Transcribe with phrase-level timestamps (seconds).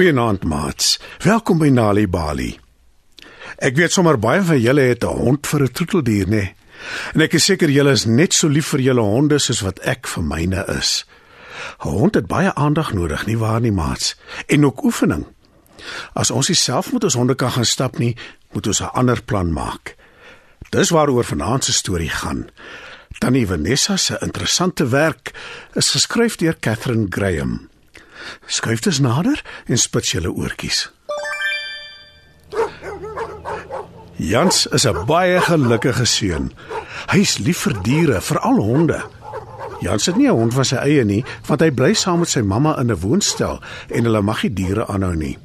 [0.00, 0.94] Goeienaand maats.
[1.20, 2.54] Welkom by Nali Bali.
[3.60, 6.30] Ek weet sommer baie van julle het 'n hond vir 'n troeteldier, nê?
[6.30, 6.54] Nee?
[7.12, 10.06] En ek is seker julle is net so lief vir julle honde soos wat ek
[10.06, 11.04] vir myne is.
[11.84, 14.16] 'n Hond het baie aandag nodig, nie waar nie, maats?
[14.46, 15.26] En ook oefening.
[16.14, 18.16] As ons self met ons honde kan gaan stap nie,
[18.52, 19.96] moet ons 'n ander plan maak.
[20.70, 22.48] Dis waaroor vanaand se storie gaan.
[23.18, 25.32] Tannie Vanessa se interessante werk
[25.74, 27.69] is geskryf deur Catherine Graham.
[28.46, 30.90] Skuif dus nader en spits julle oortjies.
[34.16, 36.52] Jans is 'n baie gelukkige seun.
[37.08, 39.00] Hy's lief vir diere, veral honde.
[39.80, 42.40] Jans het nie 'n hond van sy eie nie, want hy bly saam met sy
[42.40, 45.38] mamma in 'n woonstel en hulle mag nie diere aanhou nie.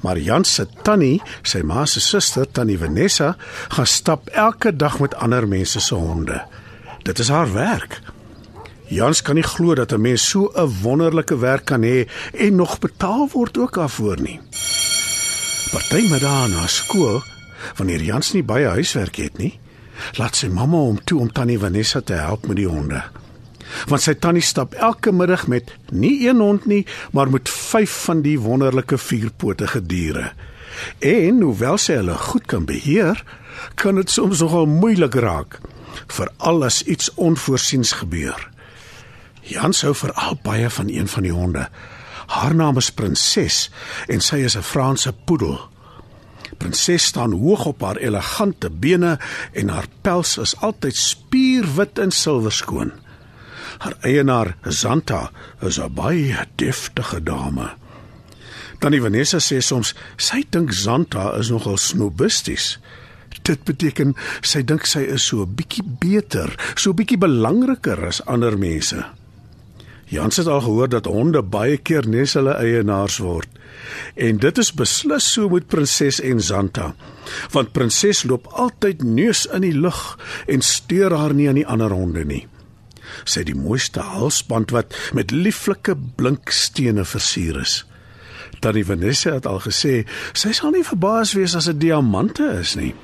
[0.00, 3.36] Maar Jans se tannie, sy ma se suster, tannie Vanessa,
[3.68, 6.42] gaan stap elke dag met ander mense se honde.
[7.02, 8.00] Dit is haar werk.
[8.88, 12.78] Jans kan nie glo dat 'n mens so 'n wonderlike werk kan hê en nog
[12.78, 14.40] betaal word ook daarvoor nie.
[15.70, 17.22] Partytjie na skool,
[17.76, 19.58] wanneer Jans nie baie huiswerk het nie,
[20.16, 23.02] laat sy mamma hom toe om tannie Vanessa te help met die honde.
[23.86, 28.22] Want sy tannie stap elke middag met nie een hond nie, maar met 5 van
[28.22, 30.32] die wonderlike vierpotige diere.
[30.98, 33.24] En hoewel sy hulle goed kan beheer,
[33.74, 35.60] kan dit soms nogal moeilik raak,
[36.06, 38.48] veral as iets onvoorsiens gebeur.
[39.48, 41.68] Jan sou veral baie van een van die honde.
[42.28, 43.70] Haar naam is Prinses
[44.12, 45.56] en sy is 'n Franse poedel.
[46.58, 49.18] Prinses staan hoog op haar elegante bene
[49.52, 52.92] en haar pels is altyd spierwit en silwerskoon.
[53.78, 55.30] Haar eienaar, Zanta,
[55.60, 57.70] is 'n baie deftige dame.
[58.78, 62.78] Tannie Vanessa sê soms sy dink Zanta is nogal snobisties.
[63.42, 68.26] Dit beteken sy dink sy is so 'n bietjie beter, so 'n bietjie belangriker as
[68.26, 69.17] ander mense.
[70.08, 73.48] Jans het al gehoor dat honde baie keer nes hulle eienaars word.
[74.16, 76.94] En dit is beslis so met prinses en Zanta.
[77.52, 80.16] Want prinses loop altyd neus in die lug
[80.48, 82.46] en steur haar nie aan die ander honde nie.
[83.24, 87.82] Sy het die mooiste halsband wat met lieflike blink stene versier is.
[88.64, 90.00] Tannie Vanessa het al gesê
[90.32, 92.94] sy sal nie verbaas wees as dit diamante is nie.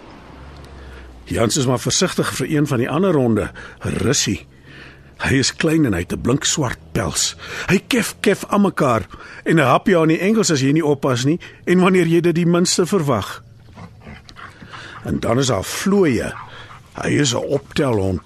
[1.29, 3.51] Jans is maar versigtig vir een van die ander honde,
[4.01, 4.45] Russie.
[5.25, 7.37] Hy is klein en hy het 'n blink swart pels.
[7.69, 9.07] Hy kef kef aan mekaar
[9.45, 12.35] en 'n hapjie aan die Engels as jy nie oppas nie en wanneer jy dit
[12.35, 13.43] die minste verwag.
[15.05, 16.33] En dan is daar vloeie.
[17.03, 18.23] Hy is 'n optelhond.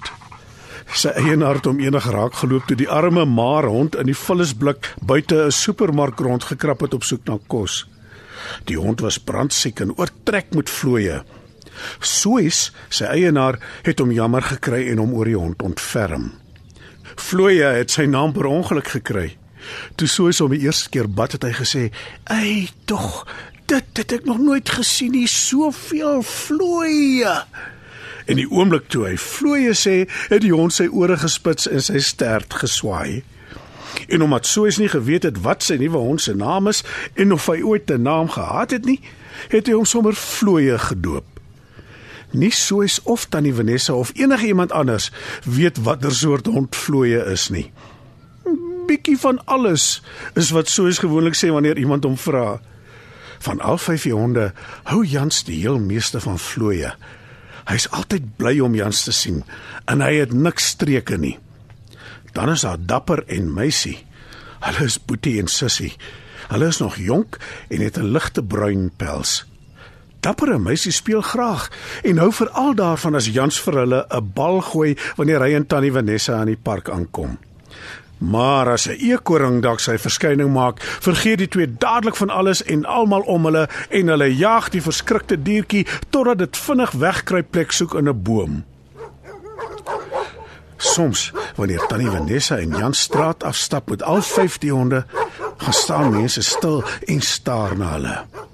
[0.93, 4.95] Sy eienaar het hom eendag raak geloop toe die arme maar hond in die vullisblik
[5.07, 7.87] buite 'n supermark rondgekrap het op soek na kos.
[8.65, 11.23] Die hond was brandsiek en oortrek met vloeie.
[12.01, 16.33] Soos sy eienaar het hom jammer gekry en hom oor die hond ontferm.
[17.19, 19.29] Floya het sy naam per ongeluk gekry.
[19.99, 21.83] Toe Soos hom die eerste keer bad het hy gesê:
[22.31, 23.27] "Ey, tog,
[23.67, 27.47] dit het ek nog nooit gesien nie, soveel Floya."
[28.27, 31.99] En die oomblik toe hy Floya sê, het die hond sy ore gespits en sy
[31.99, 33.23] stert geswaai.
[34.09, 37.47] En omdat Soos nie geweet het wat sy nuwe hond se naam is en of
[37.47, 39.01] hy ooit 'n naam gehad het nie,
[39.49, 41.38] het hy hom sommer Floya gedoop
[42.31, 45.11] nie soos of tannie Vanessa of enige iemand anders
[45.45, 47.71] weet watter soort hond vloeie is nie.
[48.89, 50.03] Bietjie van alles
[50.35, 52.61] is wat soos gewoonlik sê wanneer iemand hom vra.
[53.45, 54.53] Van al vyf honde
[54.89, 56.95] hou Jans die heel meeste van vloeie.
[57.69, 59.43] Hy's altyd bly om Jans te sien
[59.87, 61.37] en hy het niks streke nie.
[62.33, 63.99] Dan is daar Dapper en Meisie.
[64.65, 65.93] Hulle is Boetie en Sissie.
[66.49, 67.37] Hulle is nog jonk
[67.69, 69.45] en het 'n ligte bruin pels.
[70.29, 71.71] Dappere meisie speel graag
[72.05, 75.93] en hou veral daarvan as Jans vir hulle 'n bal gooi wanneer hy en Tannie
[75.93, 77.39] Vanessa aan die park aankom.
[78.19, 82.85] Maar as 'n eekoring dalk sy verskyning maak, vergeet die twee dadelik van alles en
[82.85, 87.95] almal om hulle en hulle jag die verskrikte diertjie totdat dit vinnig wegkruip plek soek
[87.95, 88.65] in 'n boom.
[90.77, 95.07] Soms, wanneer Tannie Vanessa en Jan straat afstap met al vyf die honde,
[95.57, 98.48] gaan staan mense stil en staar na hulle.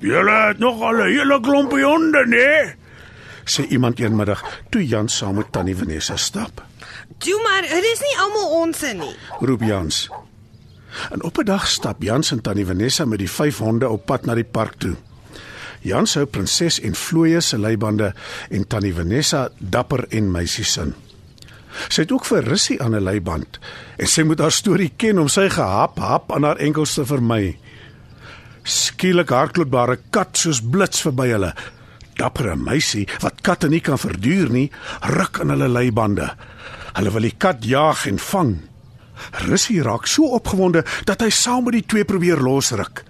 [0.00, 2.76] Julle het nog al 'n hele klompie honde, né?
[3.48, 6.62] sê iemand eenmiddag toe Jan saam met Tannie Vanessa stap.
[7.18, 10.10] "Toe maar, dit is nie almal onsse nie," roep Jans.
[11.10, 14.24] En op 'n dag stap Jans en Tannie Vanessa met die vyf honde op pad
[14.24, 14.96] na die park toe.
[15.80, 18.14] Jans hou prinses en vloeie se leibande
[18.50, 20.94] en Tannie Vanessa dapper en meisie sin.
[21.88, 23.58] Sy het ook vir Rissie aan 'n leiband
[23.96, 27.58] en sy moet haar storie ken om sy gehap hap aan haar enkels te vermy.
[28.68, 31.54] Skielik hardloopbare kat soos blits verby hulle.
[32.18, 34.66] Dappere meisie wat katte nie kan verduur nie,
[35.14, 36.28] ruk in hulle leibande.
[36.98, 38.56] Hulle wil die kat jag en vang.
[39.48, 43.04] Russie raak so opgewonde dat hy saam met die twee probeer losruk.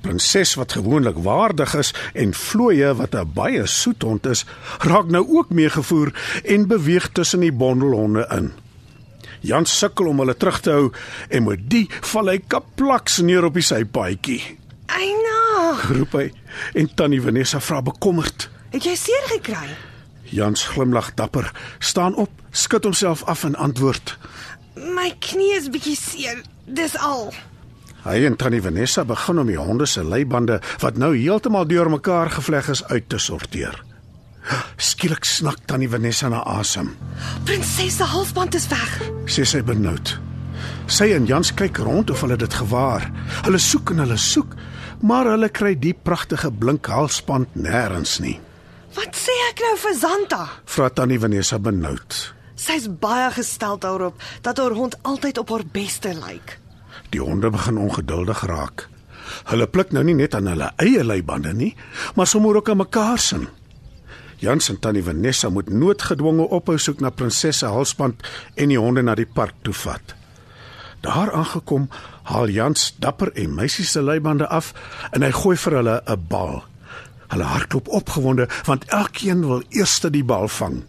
[0.00, 4.44] Prinses wat gewoonlik waardig is en Vlooie wat 'n baie soet hond is,
[4.80, 6.12] raak nou ook meegevoer
[6.44, 8.52] en beweeg tussen die bondelhonde in.
[9.40, 10.92] Jan sukkel om hulle terug te hou
[11.28, 14.65] en met die val hy kaplaks neer op die sypaadjie.
[14.86, 16.26] Eina, Roep hy
[16.74, 18.48] en Tannie Vanessa vra bekommerd.
[18.70, 19.68] het jy seer gekry?
[20.34, 24.16] Jans glimlag dapper, staan op, skud homself af en antwoord.
[24.76, 26.42] My knie is bietjie seer.
[26.66, 27.30] Dis al.
[28.06, 32.68] Hy en Tannie Vanessa begin om die honde se leibande wat nou heeltemal deurmekaar gevleg
[32.74, 33.78] is uit te sorteer.
[34.76, 36.92] Skielik snak Tannie Vanessa na asem.
[37.44, 39.00] Prinses se halsband is weg.
[39.26, 40.18] sê sy benoud.
[40.86, 43.08] Sy en Jans kyk rond of hulle dit gewaar.
[43.42, 44.54] Hulle soek en hulle soek,
[45.00, 48.38] maar hulle kry die pragtige blink halsband nêrens nie.
[48.96, 50.42] Wat sê ek nou vir Zanta?
[50.64, 52.16] Vra Tannie Vanessa benoud.
[52.56, 56.56] Sy's baie gestel daarop dat haar hond altyd op haar beste lyk.
[57.12, 58.88] Die honde begin ongeduldig raak.
[59.50, 61.74] Hulle pluk nou nie net aan hulle eie leibande nie,
[62.16, 63.42] maar sommer ook aan mekaar se.
[64.40, 68.20] Jans en Tannie Vanessa moet noodgedwonge ophou soek na Prinses se halsband
[68.54, 70.16] en die honde na die park toe vat.
[71.06, 71.88] Daar aangekom,
[72.22, 74.72] haal Jans dapper en meisie se leibande af
[75.14, 76.64] en hy gooi vir hulle 'n bal.
[77.30, 80.82] Hulle hardloop opgewonde want elkeen wil eers die bal vang.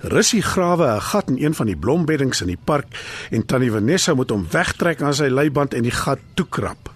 [0.00, 2.86] Russie grawe 'n gat in een van die blombeddings in die park
[3.30, 6.90] en Tannie Vanessa moet hom wegtrek aan sy leiband en die gat toekrap.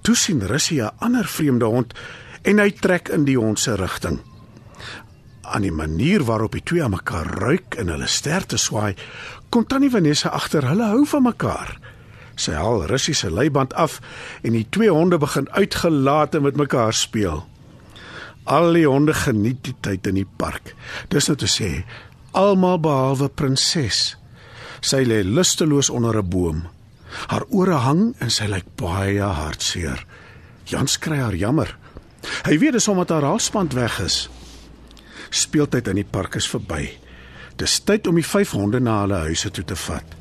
[0.00, 1.94] Toe sien Russie 'n ander vreemde hond
[2.42, 4.20] en hy trek in die hond se rigting.
[5.48, 8.94] Aan die manier waarop die twee aan mekaar ruik en hulle sterte swaai,
[9.48, 11.78] kom Tannie Vanessa agter hulle hou van mekaar.
[12.38, 13.98] Sy haal Russie se leiband af
[14.42, 17.46] en die twee honde begin uitgelate met mekaar speel.
[18.44, 20.74] Al die honde geniet die tyd in die park.
[21.08, 21.84] Dis nou te sê,
[22.36, 24.16] almal behalwe Prinses.
[24.80, 26.66] Sy lê lusteloos onder 'n boom.
[27.32, 30.04] Haar ore hang en sy lyk baie hartseer.
[30.64, 31.76] Jans kry haar jammer.
[32.44, 34.28] Hy weet dis omdat haar halsband weg is.
[35.30, 36.88] Speeltyd in die park is verby.
[37.58, 40.16] Dis tyd om die vyf honde na hulle huise toe te vat.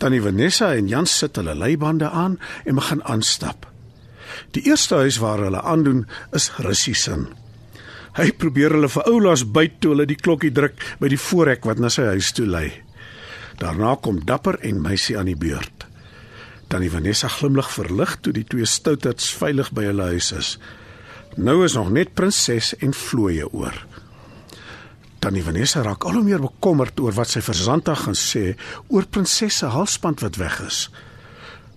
[0.00, 3.66] Tannie Vanessa en Jans sit hulle leibande aan en begin aanstap.
[4.56, 6.06] Die eerste huis waar hulle aandoen
[6.36, 7.18] is Russie se.
[8.18, 11.78] Hy probeer hulle vir oulaas byt toe hulle die klokkie druk by die voorhek wat
[11.78, 12.70] na sy huis toe lei.
[13.60, 15.86] Daarna kom Dapper en Meisie aan die beurt.
[16.70, 20.50] Tannie Vanessa glimlag verlig toe die twee stouterds veilig by hulle huis is.
[21.36, 23.76] Nou is nog net Prinses en Vlooie oor.
[25.20, 28.54] Tannie Vanessa raak al hoe meer bekommerd oor wat sy vir Santa gaan sê
[28.88, 30.78] oor Prinses se halsband wat weg is.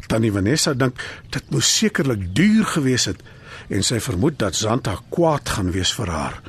[0.07, 1.03] Tannie Vanessa dink
[1.35, 3.19] dit moes sekerlik duur gewees het
[3.67, 6.39] en sy vermoed dat Santa kwaad gaan wees vir haar.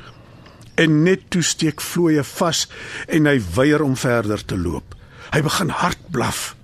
[0.79, 2.65] En net toe steek Vlooie vas
[3.11, 4.95] en hy weier om verder te loop.
[5.35, 6.55] Hy begin hard blaf.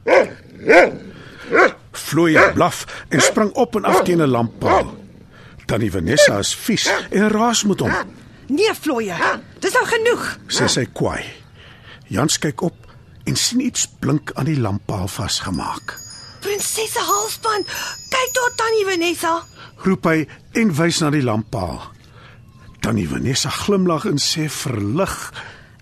[2.07, 4.95] Vlooie blaf en spring op en af teen 'n lamppaal.
[5.67, 7.91] Tannie Vanessa is vies en raas met hom.
[8.47, 9.15] Nee, Vlooie.
[9.61, 10.23] Dis nou genoeg.
[10.49, 11.21] sê sy kwaai.
[12.11, 12.87] Jans kyk op
[13.29, 15.93] en sien iets blink aan die lamppaal vasgemaak.
[16.41, 17.69] Prinses se halsband.
[18.09, 19.35] Kyk tot Tannie Vanessa.
[19.85, 20.25] Roep hy
[20.57, 21.77] en wys na die lamppaal.
[22.81, 25.13] Tannie Vanessa glimlag en sê verlig.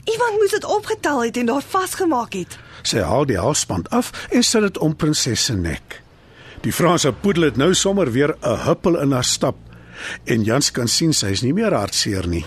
[0.10, 2.60] Iemand moes dit opgetel het en daar vasgemaak het.
[2.84, 6.02] Sy haal die halsband af en sit dit om prinses se nek.
[6.66, 9.56] Die Franse poedel het nou sommer weer 'n huppel in haar stap
[10.26, 12.46] en Jans kan sien sy is nie meer hartseer nie.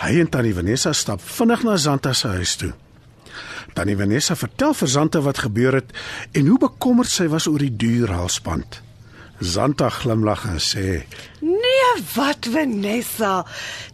[0.00, 2.72] Hy en Tannie Vanessa stap vinnig na Zanta se huis toe.
[3.76, 5.92] Tannie Vanessa vertel vir Zanta wat gebeur het
[6.36, 8.80] en hoe bekommerd sy was oor die duur halsband.
[9.42, 11.02] Zanta glimlag en sê:
[11.40, 13.42] Nee, wat Vanessa?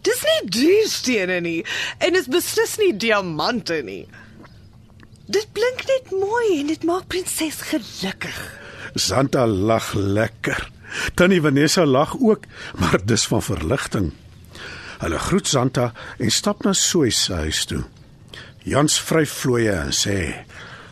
[0.05, 1.61] Dis nie duurstene nie
[1.97, 4.03] en is beslis nie diamante nie.
[5.29, 8.37] Dit blink net mooi en dit maak prinses gelukkig.
[8.95, 10.69] Zanta lag lekker.
[11.13, 12.47] Tannie Vanessa lag ook,
[12.81, 14.11] maar dis van verligting.
[14.99, 17.83] Hulle groet Zanta en stap na Soy se huis toe.
[18.67, 20.17] Jans vryf vlooie en sê: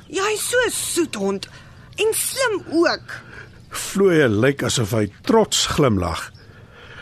[0.08, 1.48] Jy's so 'n soet hond
[1.96, 3.08] en slim ook.
[3.70, 6.32] "Vlooie lyk asof hy trots glimlag."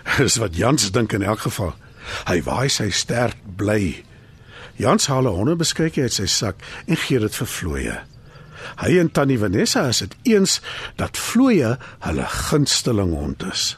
[0.17, 1.75] Dis wat Jans dink in elk geval.
[2.25, 4.03] Hy waai sy stert bly.
[4.77, 6.55] Jans haal 'n hondebeskuitjie uit sy sak
[6.87, 7.97] en gee dit vir Vlooie.
[8.81, 10.59] Hy en Tannie Vanessa is dit eens
[10.95, 13.77] dat Vlooie hulle gunsteling hond is.